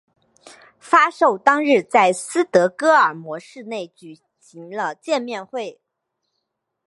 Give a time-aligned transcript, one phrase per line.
[0.79, 5.79] 发售当日在斯德哥尔摩市内举行了见面会。